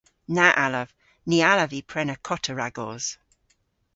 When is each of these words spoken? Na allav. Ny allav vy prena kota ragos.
Na 0.35 0.45
allav. 0.65 0.89
Ny 1.29 1.37
allav 1.51 1.69
vy 1.73 1.81
prena 1.89 2.15
kota 2.27 2.53
ragos. 2.59 3.05